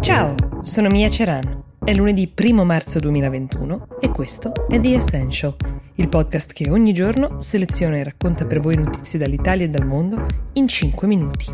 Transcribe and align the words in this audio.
Ciao, 0.00 0.34
sono 0.62 0.88
Mia 0.88 1.10
Ceran. 1.10 1.62
È 1.84 1.92
lunedì 1.92 2.32
1 2.34 2.64
marzo 2.64 2.98
2021 3.00 3.98
e 4.00 4.08
questo 4.08 4.66
è 4.66 4.80
The 4.80 4.94
Essential, 4.94 5.54
il 5.96 6.08
podcast 6.08 6.54
che 6.54 6.70
ogni 6.70 6.94
giorno 6.94 7.38
seleziona 7.42 7.96
e 7.96 8.04
racconta 8.04 8.46
per 8.46 8.60
voi 8.60 8.76
notizie 8.76 9.18
dall'Italia 9.18 9.66
e 9.66 9.68
dal 9.68 9.86
mondo 9.86 10.24
in 10.54 10.66
5 10.66 11.06
minuti. 11.06 11.44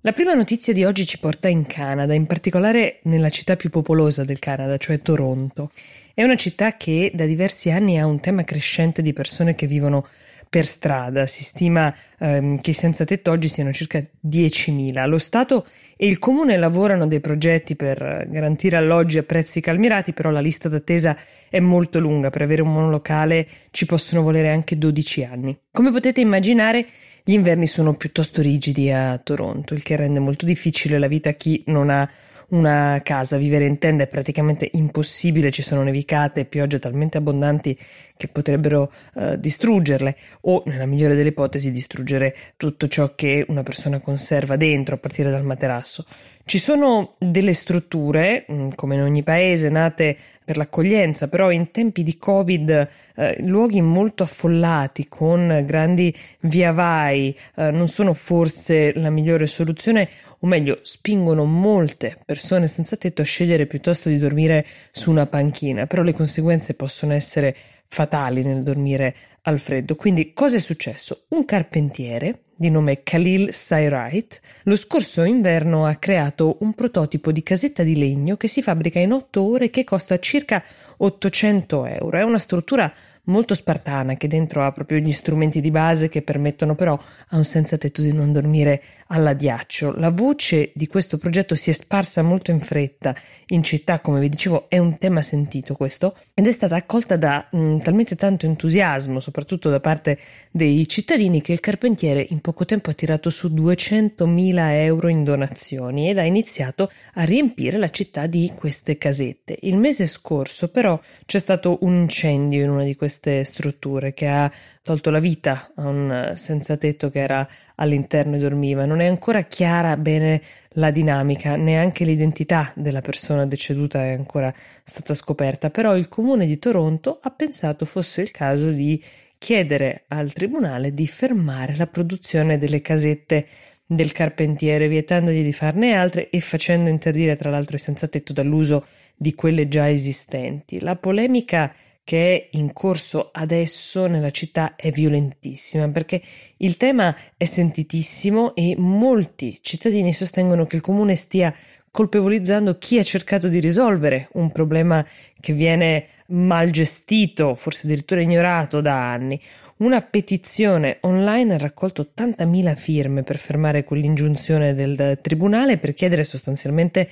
La 0.00 0.12
prima 0.12 0.32
notizia 0.32 0.72
di 0.72 0.84
oggi 0.84 1.04
ci 1.04 1.18
porta 1.18 1.48
in 1.48 1.66
Canada, 1.66 2.14
in 2.14 2.26
particolare 2.26 3.00
nella 3.02 3.28
città 3.28 3.56
più 3.56 3.68
popolosa 3.68 4.24
del 4.24 4.38
Canada, 4.38 4.78
cioè 4.78 5.02
Toronto. 5.02 5.70
È 6.14 6.22
una 6.22 6.36
città 6.36 6.78
che 6.78 7.10
da 7.14 7.26
diversi 7.26 7.70
anni 7.70 7.98
ha 7.98 8.06
un 8.06 8.20
tema 8.20 8.42
crescente 8.42 9.02
di 9.02 9.12
persone 9.12 9.54
che 9.54 9.66
vivono 9.66 10.06
per 10.48 10.66
strada. 10.66 11.26
Si 11.26 11.44
stima 11.44 11.94
ehm, 12.18 12.60
che 12.60 12.70
i 12.70 12.74
senza 12.74 13.04
tetto 13.04 13.30
oggi 13.30 13.48
siano 13.48 13.72
circa 13.72 13.98
10.000. 13.98 15.06
Lo 15.08 15.18
Stato 15.18 15.66
e 15.96 16.06
il 16.06 16.18
Comune 16.18 16.56
lavorano 16.56 17.06
dei 17.06 17.20
progetti 17.20 17.76
per 17.76 18.26
garantire 18.28 18.76
alloggi 18.76 19.18
a 19.18 19.22
prezzi 19.22 19.60
calmirati, 19.60 20.12
però 20.12 20.30
la 20.30 20.40
lista 20.40 20.68
d'attesa 20.68 21.16
è 21.48 21.60
molto 21.60 22.00
lunga. 22.00 22.30
Per 22.30 22.42
avere 22.42 22.62
un 22.62 22.72
monolocale 22.72 23.46
ci 23.70 23.86
possono 23.86 24.22
volere 24.22 24.50
anche 24.50 24.76
12 24.76 25.24
anni. 25.24 25.58
Come 25.70 25.90
potete 25.90 26.20
immaginare, 26.20 26.86
gli 27.22 27.32
inverni 27.32 27.66
sono 27.66 27.94
piuttosto 27.94 28.42
rigidi 28.42 28.90
a 28.90 29.16
Toronto, 29.18 29.72
il 29.72 29.82
che 29.82 29.96
rende 29.96 30.20
molto 30.20 30.44
difficile 30.44 30.98
la 30.98 31.08
vita 31.08 31.30
a 31.30 31.32
chi 31.32 31.62
non 31.66 31.88
ha 31.88 32.08
una 32.48 33.00
casa. 33.02 33.36
Vivere 33.36 33.66
in 33.66 33.78
tenda 33.78 34.04
è 34.04 34.06
praticamente 34.06 34.68
impossibile, 34.72 35.50
ci 35.50 35.62
sono 35.62 35.82
nevicate 35.82 36.40
e 36.40 36.44
piogge 36.44 36.78
talmente 36.78 37.18
abbondanti 37.18 37.78
che 38.16 38.28
potrebbero 38.28 38.92
uh, 39.14 39.36
distruggerle 39.36 40.16
o, 40.42 40.62
nella 40.66 40.86
migliore 40.86 41.14
delle 41.14 41.30
ipotesi, 41.30 41.70
distruggere 41.70 42.36
tutto 42.56 42.86
ciò 42.88 43.14
che 43.14 43.44
una 43.48 43.62
persona 43.62 43.98
conserva 43.98 44.56
dentro, 44.56 44.94
a 44.94 44.98
partire 44.98 45.30
dal 45.30 45.44
materasso. 45.44 46.04
Ci 46.46 46.58
sono 46.58 47.14
delle 47.18 47.54
strutture, 47.54 48.44
mm, 48.52 48.68
come 48.74 48.96
in 48.96 49.00
ogni 49.00 49.22
paese, 49.22 49.70
nate 49.70 50.14
per 50.44 50.58
l'accoglienza, 50.58 51.28
però 51.28 51.50
in 51.50 51.70
tempi 51.70 52.02
di 52.02 52.18
Covid 52.18 52.88
eh, 53.14 53.36
luoghi 53.40 53.80
molto 53.80 54.24
affollati 54.24 55.08
con 55.08 55.62
grandi 55.64 56.14
via 56.40 56.72
vai 56.72 57.34
eh, 57.56 57.70
non 57.70 57.88
sono 57.88 58.12
forse 58.12 58.92
la 58.94 59.08
migliore 59.08 59.46
soluzione, 59.46 60.06
o 60.40 60.46
meglio, 60.46 60.80
spingono 60.82 61.46
molte 61.46 62.18
persone 62.22 62.66
senza 62.66 62.96
tetto 62.96 63.22
a 63.22 63.24
scegliere 63.24 63.64
piuttosto 63.64 64.10
di 64.10 64.18
dormire 64.18 64.66
su 64.90 65.10
una 65.10 65.24
panchina, 65.24 65.86
però 65.86 66.02
le 66.02 66.12
conseguenze 66.12 66.74
possono 66.74 67.14
essere 67.14 67.56
fatali 67.94 68.42
nel 68.42 68.64
dormire 68.64 69.14
al 69.42 69.60
freddo. 69.60 69.94
Quindi 69.94 70.32
cosa 70.34 70.56
è 70.56 70.58
successo? 70.58 71.26
Un 71.28 71.44
carpentiere 71.44 72.40
di 72.56 72.70
nome 72.70 73.02
Khalil 73.02 73.52
Sayrait, 73.52 74.40
lo 74.64 74.76
scorso 74.76 75.22
inverno 75.22 75.86
ha 75.86 75.94
creato 75.94 76.56
un 76.60 76.72
prototipo 76.74 77.30
di 77.30 77.42
casetta 77.42 77.82
di 77.82 77.96
legno 77.96 78.36
che 78.36 78.48
si 78.48 78.62
fabbrica 78.62 78.98
in 78.98 79.12
otto 79.12 79.42
ore 79.42 79.66
e 79.66 79.70
che 79.70 79.84
costa 79.84 80.18
circa 80.18 80.62
800 80.96 81.86
euro. 81.86 82.18
È 82.18 82.22
una 82.22 82.38
struttura 82.38 82.92
molto 83.24 83.54
spartana 83.54 84.14
che 84.14 84.28
dentro 84.28 84.64
ha 84.64 84.72
proprio 84.72 84.98
gli 84.98 85.12
strumenti 85.12 85.60
di 85.60 85.70
base 85.70 86.08
che 86.08 86.22
permettono 86.22 86.74
però 86.74 86.98
a 87.28 87.36
un 87.36 87.44
senza 87.44 87.78
tetto 87.78 88.02
di 88.02 88.12
non 88.12 88.32
dormire 88.32 88.82
all'addiaccio. 89.08 89.94
La 89.96 90.10
voce 90.10 90.72
di 90.74 90.86
questo 90.86 91.18
progetto 91.18 91.54
si 91.54 91.70
è 91.70 91.72
sparsa 91.72 92.22
molto 92.22 92.50
in 92.50 92.60
fretta 92.60 93.14
in 93.48 93.62
città, 93.62 94.00
come 94.00 94.20
vi 94.20 94.28
dicevo, 94.28 94.68
è 94.68 94.78
un 94.78 94.98
tema 94.98 95.22
sentito 95.22 95.74
questo 95.74 96.16
ed 96.34 96.46
è 96.46 96.52
stata 96.52 96.76
accolta 96.76 97.16
da 97.16 97.46
mh, 97.50 97.58
mm, 97.58 97.78
talmente 97.78 98.16
tanto 98.16 98.46
entusiasmo, 98.46 99.20
soprattutto 99.20 99.70
da 99.70 99.80
parte 99.80 100.18
dei 100.50 100.86
cittadini, 100.88 101.40
che 101.40 101.52
il 101.52 101.60
carpentiere 101.60 102.26
in 102.30 102.40
poco 102.40 102.64
tempo 102.64 102.90
ha 102.90 102.94
tirato 102.94 103.30
su 103.30 103.48
200.000 103.48 104.72
euro 104.72 105.08
in 105.08 105.24
donazioni 105.24 106.08
ed 106.08 106.18
ha 106.18 106.24
iniziato 106.24 106.90
a 107.14 107.24
riempire 107.24 107.78
la 107.78 107.90
città 107.90 108.26
di 108.26 108.52
queste 108.54 108.98
casette. 108.98 109.56
Il 109.62 109.76
mese 109.76 110.06
scorso 110.06 110.68
però 110.68 110.98
c'è 111.26 111.38
stato 111.38 111.78
un 111.82 111.94
incendio 111.94 112.62
in 112.62 112.70
una 112.70 112.84
di 112.84 112.96
queste 112.96 113.13
strutture 113.42 114.14
che 114.14 114.26
ha 114.28 114.50
tolto 114.82 115.10
la 115.10 115.18
vita 115.18 115.72
a 115.74 115.88
un 115.88 116.32
senza 116.34 116.76
tetto 116.76 117.10
che 117.10 117.20
era 117.20 117.46
all'interno 117.76 118.36
e 118.36 118.38
dormiva. 118.38 118.86
Non 118.86 119.00
è 119.00 119.06
ancora 119.06 119.42
chiara 119.42 119.96
bene 119.96 120.42
la 120.76 120.90
dinamica, 120.90 121.56
neanche 121.56 122.04
l'identità 122.04 122.72
della 122.74 123.00
persona 123.00 123.46
deceduta 123.46 124.04
è 124.04 124.12
ancora 124.12 124.52
stata 124.82 125.14
scoperta, 125.14 125.70
però 125.70 125.96
il 125.96 126.08
comune 126.08 126.46
di 126.46 126.58
Toronto 126.58 127.18
ha 127.22 127.30
pensato 127.30 127.84
fosse 127.84 128.22
il 128.22 128.30
caso 128.30 128.70
di 128.70 129.02
chiedere 129.38 130.04
al 130.08 130.32
tribunale 130.32 130.94
di 130.94 131.06
fermare 131.06 131.76
la 131.76 131.86
produzione 131.86 132.58
delle 132.58 132.80
casette 132.80 133.46
del 133.86 134.12
carpentiere, 134.12 134.88
vietandogli 134.88 135.42
di 135.42 135.52
farne 135.52 135.94
altre 135.94 136.30
e 136.30 136.40
facendo 136.40 136.88
interdire 136.88 137.36
tra 137.36 137.50
l'altro 137.50 137.76
i 137.76 137.78
senza 137.78 138.08
tetto 138.08 138.32
dall'uso 138.32 138.86
di 139.14 139.34
quelle 139.34 139.68
già 139.68 139.88
esistenti. 139.90 140.80
La 140.80 140.96
polemica 140.96 141.72
che 142.04 142.36
è 142.50 142.56
in 142.56 142.74
corso 142.74 143.30
adesso 143.32 144.06
nella 144.06 144.30
città 144.30 144.76
è 144.76 144.90
violentissima 144.90 145.88
perché 145.88 146.20
il 146.58 146.76
tema 146.76 147.16
è 147.36 147.44
sentitissimo 147.44 148.54
e 148.54 148.74
molti 148.76 149.58
cittadini 149.62 150.12
sostengono 150.12 150.66
che 150.66 150.76
il 150.76 150.82
comune 150.82 151.14
stia 151.16 151.52
colpevolizzando 151.90 152.76
chi 152.76 152.98
ha 152.98 153.04
cercato 153.04 153.48
di 153.48 153.60
risolvere 153.60 154.28
un 154.32 154.50
problema 154.50 155.06
che 155.40 155.52
viene 155.52 156.08
mal 156.28 156.70
gestito, 156.70 157.54
forse 157.54 157.86
addirittura 157.86 158.20
ignorato 158.20 158.80
da 158.80 159.12
anni. 159.12 159.40
Una 159.76 160.02
petizione 160.02 160.98
online 161.02 161.54
ha 161.54 161.58
raccolto 161.58 162.10
80.000 162.16 162.74
firme 162.74 163.22
per 163.22 163.38
fermare 163.38 163.84
quell'ingiunzione 163.84 164.74
del 164.74 165.20
tribunale 165.22 165.78
per 165.78 165.94
chiedere 165.94 166.24
sostanzialmente 166.24 167.08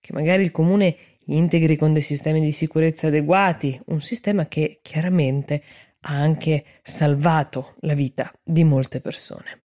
che 0.00 0.12
magari 0.12 0.42
il 0.42 0.50
comune 0.50 0.94
integri 1.26 1.76
con 1.76 1.92
dei 1.92 2.02
sistemi 2.02 2.40
di 2.40 2.52
sicurezza 2.52 3.08
adeguati, 3.08 3.80
un 3.86 4.00
sistema 4.00 4.46
che 4.46 4.78
chiaramente 4.82 5.62
ha 6.00 6.14
anche 6.14 6.64
salvato 6.82 7.74
la 7.80 7.94
vita 7.94 8.32
di 8.42 8.64
molte 8.64 9.00
persone. 9.00 9.62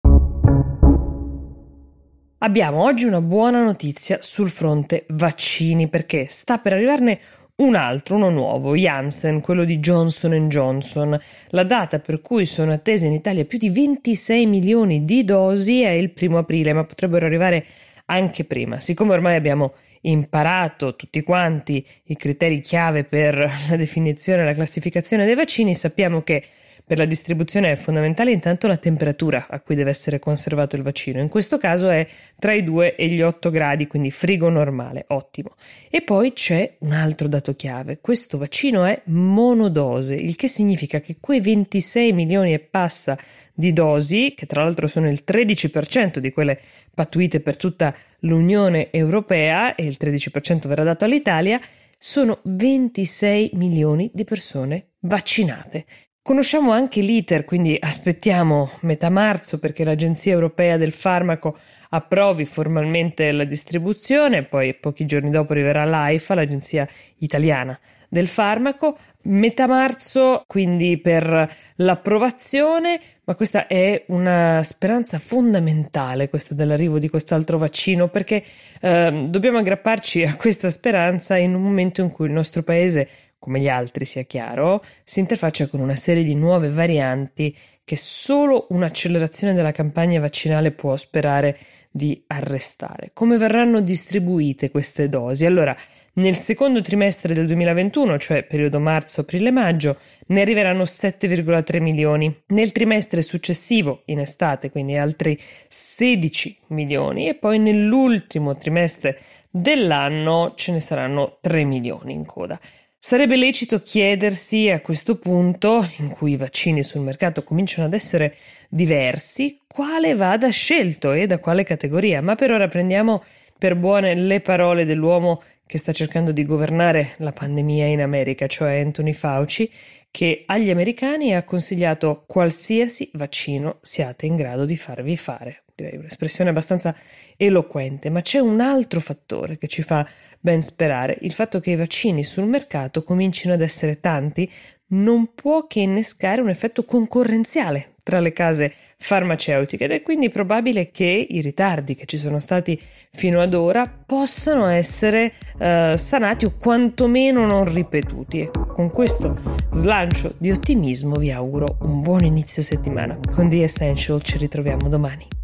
Abbiamo 2.38 2.82
oggi 2.82 3.04
una 3.04 3.20
buona 3.20 3.62
notizia 3.62 4.18
sul 4.20 4.50
fronte 4.50 5.06
vaccini 5.10 5.88
perché 5.88 6.26
sta 6.26 6.58
per 6.58 6.72
arrivarne 6.72 7.20
un 7.54 7.76
altro, 7.76 8.16
uno 8.16 8.30
nuovo, 8.30 8.74
Janssen, 8.74 9.40
quello 9.40 9.62
di 9.62 9.78
Johnson 9.78 10.48
Johnson. 10.48 11.16
La 11.50 11.62
data 11.62 12.00
per 12.00 12.20
cui 12.20 12.44
sono 12.44 12.72
attese 12.72 13.06
in 13.06 13.12
Italia 13.12 13.44
più 13.44 13.58
di 13.58 13.70
26 13.70 14.46
milioni 14.46 15.04
di 15.04 15.22
dosi 15.22 15.82
è 15.82 15.90
il 15.90 16.10
primo 16.10 16.38
aprile, 16.38 16.72
ma 16.72 16.82
potrebbero 16.82 17.26
arrivare 17.26 17.64
anche 18.06 18.42
prima. 18.44 18.80
Siccome 18.80 19.12
ormai 19.12 19.36
abbiamo 19.36 19.74
imparato 20.02 20.96
tutti 20.96 21.22
quanti 21.22 21.84
i 22.04 22.16
criteri 22.16 22.60
chiave 22.60 23.04
per 23.04 23.34
la 23.68 23.76
definizione 23.76 24.42
e 24.42 24.44
la 24.44 24.54
classificazione 24.54 25.24
dei 25.26 25.34
vaccini, 25.34 25.74
sappiamo 25.74 26.22
che 26.22 26.44
per 26.84 26.98
la 26.98 27.04
distribuzione 27.04 27.72
è 27.72 27.76
fondamentale 27.76 28.32
intanto 28.32 28.66
la 28.66 28.76
temperatura 28.76 29.46
a 29.48 29.60
cui 29.60 29.74
deve 29.74 29.90
essere 29.90 30.18
conservato 30.18 30.76
il 30.76 30.82
vaccino. 30.82 31.20
In 31.20 31.28
questo 31.28 31.58
caso 31.58 31.88
è 31.88 32.06
tra 32.38 32.52
i 32.52 32.64
2 32.64 32.96
e 32.96 33.08
gli 33.08 33.22
8 33.22 33.50
gradi, 33.50 33.86
quindi 33.86 34.10
frigo 34.10 34.48
normale, 34.48 35.04
ottimo. 35.08 35.54
E 35.88 36.02
poi 36.02 36.32
c'è 36.32 36.76
un 36.80 36.92
altro 36.92 37.28
dato 37.28 37.54
chiave. 37.54 37.98
Questo 38.00 38.36
vaccino 38.36 38.84
è 38.84 39.00
monodose, 39.06 40.14
il 40.14 40.36
che 40.36 40.48
significa 40.48 41.00
che 41.00 41.16
quei 41.20 41.40
26 41.40 42.12
milioni 42.12 42.52
e 42.52 42.58
passa 42.58 43.16
di 43.54 43.72
dosi, 43.72 44.34
che 44.34 44.46
tra 44.46 44.62
l'altro 44.62 44.86
sono 44.86 45.08
il 45.08 45.22
13% 45.26 46.18
di 46.18 46.32
quelle 46.32 46.58
pattuite 46.94 47.40
per 47.40 47.56
tutta 47.56 47.94
l'Unione 48.20 48.90
Europea 48.90 49.74
e 49.74 49.84
il 49.84 49.96
13% 50.00 50.68
verrà 50.68 50.84
dato 50.84 51.04
all'Italia, 51.04 51.60
sono 51.98 52.40
26 52.42 53.50
milioni 53.54 54.10
di 54.12 54.24
persone 54.24 54.88
vaccinate. 55.00 55.84
Conosciamo 56.24 56.70
anche 56.70 57.00
l'iter, 57.00 57.44
quindi 57.44 57.76
aspettiamo 57.80 58.70
metà 58.82 59.10
marzo 59.10 59.58
perché 59.58 59.82
l'Agenzia 59.82 60.32
Europea 60.32 60.76
del 60.76 60.92
Farmaco 60.92 61.58
approvi 61.88 62.44
formalmente 62.44 63.32
la 63.32 63.42
distribuzione, 63.42 64.44
poi 64.44 64.72
pochi 64.74 65.04
giorni 65.04 65.30
dopo 65.30 65.50
arriverà 65.50 65.84
l'AIFA, 65.84 66.34
l'Agenzia 66.36 66.88
Italiana 67.18 67.76
del 68.08 68.28
Farmaco, 68.28 68.96
metà 69.22 69.66
marzo 69.66 70.44
quindi 70.46 70.96
per 70.96 71.52
l'approvazione, 71.74 73.00
ma 73.24 73.34
questa 73.34 73.66
è 73.66 74.04
una 74.06 74.62
speranza 74.62 75.18
fondamentale, 75.18 76.28
questa 76.28 76.54
dell'arrivo 76.54 77.00
di 77.00 77.08
quest'altro 77.08 77.58
vaccino, 77.58 78.06
perché 78.06 78.44
eh, 78.80 79.26
dobbiamo 79.28 79.58
aggrapparci 79.58 80.22
a 80.22 80.36
questa 80.36 80.70
speranza 80.70 81.36
in 81.36 81.56
un 81.56 81.62
momento 81.62 82.00
in 82.00 82.12
cui 82.12 82.26
il 82.26 82.32
nostro 82.32 82.62
paese 82.62 83.08
come 83.42 83.58
gli 83.58 83.68
altri 83.68 84.04
sia 84.04 84.22
chiaro, 84.22 84.84
si 85.02 85.18
interfaccia 85.18 85.66
con 85.66 85.80
una 85.80 85.96
serie 85.96 86.22
di 86.22 86.36
nuove 86.36 86.70
varianti 86.70 87.52
che 87.82 87.96
solo 87.96 88.66
un'accelerazione 88.68 89.52
della 89.52 89.72
campagna 89.72 90.20
vaccinale 90.20 90.70
può 90.70 90.94
sperare 90.96 91.58
di 91.90 92.22
arrestare. 92.28 93.10
Come 93.12 93.38
verranno 93.38 93.80
distribuite 93.80 94.70
queste 94.70 95.08
dosi? 95.08 95.44
Allora, 95.44 95.76
nel 96.14 96.36
secondo 96.36 96.82
trimestre 96.82 97.34
del 97.34 97.46
2021, 97.46 98.16
cioè 98.16 98.44
periodo 98.44 98.78
marzo, 98.78 99.22
aprile, 99.22 99.50
maggio, 99.50 99.96
ne 100.26 100.42
arriveranno 100.42 100.84
7,3 100.84 101.82
milioni. 101.82 102.42
Nel 102.48 102.70
trimestre 102.70 103.22
successivo, 103.22 104.02
in 104.04 104.20
estate, 104.20 104.70
quindi 104.70 104.96
altri 104.96 105.36
16 105.66 106.58
milioni 106.68 107.28
e 107.28 107.34
poi 107.34 107.58
nell'ultimo 107.58 108.56
trimestre 108.56 109.18
dell'anno 109.50 110.52
ce 110.54 110.70
ne 110.70 110.78
saranno 110.78 111.38
3 111.40 111.64
milioni 111.64 112.12
in 112.12 112.24
coda. 112.24 112.60
Sarebbe 113.04 113.34
lecito 113.34 113.82
chiedersi 113.82 114.70
a 114.70 114.80
questo 114.80 115.18
punto, 115.18 115.84
in 115.96 116.08
cui 116.10 116.32
i 116.32 116.36
vaccini 116.36 116.84
sul 116.84 117.00
mercato 117.00 117.42
cominciano 117.42 117.84
ad 117.84 117.94
essere 117.94 118.36
diversi, 118.68 119.58
quale 119.66 120.14
vada 120.14 120.48
scelto 120.50 121.10
e 121.10 121.26
da 121.26 121.38
quale 121.38 121.64
categoria. 121.64 122.22
Ma 122.22 122.36
per 122.36 122.52
ora 122.52 122.68
prendiamo 122.68 123.24
per 123.58 123.74
buone 123.74 124.14
le 124.14 124.40
parole 124.40 124.84
dell'uomo 124.84 125.42
che 125.66 125.78
sta 125.78 125.92
cercando 125.92 126.30
di 126.30 126.46
governare 126.46 127.14
la 127.16 127.32
pandemia 127.32 127.86
in 127.86 128.02
America, 128.02 128.46
cioè 128.46 128.78
Anthony 128.78 129.12
Fauci, 129.12 129.68
che 130.08 130.44
agli 130.46 130.70
americani 130.70 131.34
ha 131.34 131.42
consigliato 131.42 132.22
qualsiasi 132.24 133.10
vaccino 133.14 133.78
siate 133.82 134.26
in 134.26 134.36
grado 134.36 134.64
di 134.64 134.76
farvi 134.76 135.16
fare. 135.16 135.61
Direi 135.74 135.96
un'espressione 135.96 136.50
abbastanza 136.50 136.94
eloquente, 137.36 138.10
ma 138.10 138.20
c'è 138.20 138.38
un 138.38 138.60
altro 138.60 139.00
fattore 139.00 139.58
che 139.58 139.68
ci 139.68 139.82
fa 139.82 140.06
ben 140.38 140.60
sperare, 140.60 141.18
il 141.20 141.32
fatto 141.32 141.60
che 141.60 141.70
i 141.70 141.76
vaccini 141.76 142.24
sul 142.24 142.46
mercato 142.46 143.02
comincino 143.02 143.54
ad 143.54 143.62
essere 143.62 144.00
tanti 144.00 144.50
non 144.92 145.34
può 145.34 145.66
che 145.66 145.80
innescare 145.80 146.40
un 146.40 146.50
effetto 146.50 146.84
concorrenziale 146.84 147.94
tra 148.02 148.20
le 148.20 148.32
case 148.32 148.72
farmaceutiche 148.98 149.84
ed 149.84 149.92
è 149.92 150.02
quindi 150.02 150.28
probabile 150.28 150.90
che 150.90 151.26
i 151.28 151.40
ritardi 151.40 151.94
che 151.94 152.06
ci 152.06 152.18
sono 152.18 152.38
stati 152.38 152.80
fino 153.10 153.40
ad 153.40 153.54
ora 153.54 153.86
possano 153.88 154.66
essere 154.66 155.32
eh, 155.58 155.94
sanati 155.96 156.44
o 156.44 156.54
quantomeno 156.58 157.46
non 157.46 157.72
ripetuti. 157.72 158.40
Ecco, 158.40 158.66
con 158.66 158.90
questo 158.90 159.36
slancio 159.70 160.34
di 160.38 160.50
ottimismo 160.50 161.16
vi 161.16 161.30
auguro 161.30 161.78
un 161.82 162.00
buon 162.00 162.24
inizio 162.24 162.62
settimana. 162.62 163.18
Con 163.32 163.48
The 163.48 163.62
Essential 163.62 164.22
ci 164.22 164.38
ritroviamo 164.38 164.88
domani. 164.88 165.41